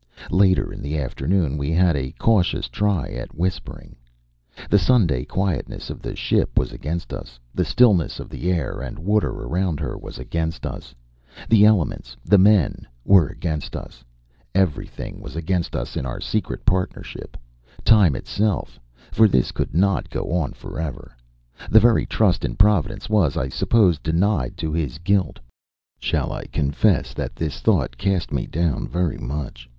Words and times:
Later 0.31 0.73
in 0.73 0.81
the 0.81 0.97
afternoon 0.97 1.59
we 1.59 1.69
had 1.69 1.95
a 1.95 2.09
cautious 2.13 2.67
try 2.67 3.09
at 3.09 3.35
whispering. 3.35 3.95
The 4.67 4.79
Sunday 4.79 5.25
quietness 5.25 5.91
of 5.91 6.01
the 6.01 6.15
ship 6.15 6.57
was 6.57 6.71
against 6.71 7.13
us; 7.13 7.39
the 7.53 7.63
stillness 7.63 8.19
of 8.19 8.33
air 8.33 8.79
and 8.81 8.97
water 8.97 9.29
around 9.29 9.79
her 9.79 9.95
was 9.95 10.17
against 10.17 10.65
us; 10.65 10.95
the 11.47 11.67
elements, 11.67 12.17
the 12.25 12.39
men 12.39 12.87
were 13.05 13.27
against 13.27 13.75
us 13.75 14.03
everything 14.55 15.21
was 15.21 15.35
against 15.35 15.75
us 15.75 15.95
in 15.95 16.03
our 16.03 16.19
secret 16.19 16.65
partnership; 16.65 17.37
time 17.85 18.15
itself 18.15 18.79
for 19.11 19.27
this 19.27 19.51
could 19.51 19.75
not 19.75 20.09
go 20.09 20.31
on 20.33 20.51
forever. 20.53 21.11
The 21.69 21.79
very 21.79 22.07
trust 22.07 22.43
in 22.43 22.55
Providence 22.55 23.07
was, 23.07 23.37
I 23.37 23.49
suppose, 23.49 23.99
denied 23.99 24.57
to 24.57 24.73
his 24.73 24.97
guilt. 24.97 25.37
Shall 25.99 26.31
I 26.33 26.45
confess 26.47 27.13
that 27.13 27.35
this 27.35 27.59
thought 27.59 27.99
cast 27.99 28.31
me 28.31 28.47
down 28.47 28.87
very 28.87 29.19
much? 29.19 29.69